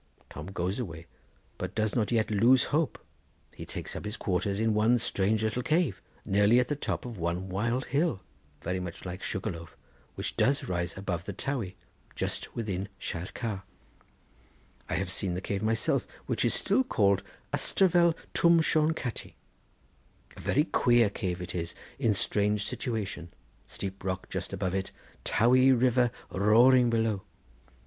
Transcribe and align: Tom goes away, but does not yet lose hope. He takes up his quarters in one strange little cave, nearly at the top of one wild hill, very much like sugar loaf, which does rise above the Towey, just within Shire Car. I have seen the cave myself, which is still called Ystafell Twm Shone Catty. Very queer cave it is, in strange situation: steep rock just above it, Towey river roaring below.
Tom 0.31 0.47
goes 0.47 0.79
away, 0.79 1.05
but 1.59 1.75
does 1.75 1.95
not 1.95 2.11
yet 2.11 2.31
lose 2.31 2.63
hope. 2.73 2.97
He 3.55 3.67
takes 3.67 3.95
up 3.95 4.03
his 4.03 4.17
quarters 4.17 4.59
in 4.59 4.73
one 4.73 4.97
strange 4.97 5.43
little 5.43 5.61
cave, 5.61 6.01
nearly 6.25 6.59
at 6.59 6.69
the 6.69 6.75
top 6.75 7.05
of 7.05 7.19
one 7.19 7.49
wild 7.49 7.85
hill, 7.85 8.21
very 8.63 8.79
much 8.79 9.05
like 9.05 9.21
sugar 9.21 9.51
loaf, 9.51 9.77
which 10.15 10.35
does 10.35 10.67
rise 10.67 10.97
above 10.97 11.25
the 11.25 11.33
Towey, 11.33 11.75
just 12.15 12.55
within 12.55 12.89
Shire 12.97 13.29
Car. 13.35 13.61
I 14.89 14.95
have 14.95 15.11
seen 15.11 15.35
the 15.35 15.39
cave 15.39 15.61
myself, 15.61 16.07
which 16.25 16.43
is 16.43 16.55
still 16.55 16.83
called 16.83 17.21
Ystafell 17.53 18.15
Twm 18.33 18.63
Shone 18.63 18.95
Catty. 18.95 19.35
Very 20.35 20.63
queer 20.63 21.11
cave 21.11 21.43
it 21.43 21.53
is, 21.53 21.75
in 21.99 22.15
strange 22.15 22.65
situation: 22.65 23.31
steep 23.67 24.03
rock 24.03 24.31
just 24.31 24.51
above 24.51 24.73
it, 24.73 24.91
Towey 25.23 25.71
river 25.71 26.09
roaring 26.31 26.89
below. 26.89 27.21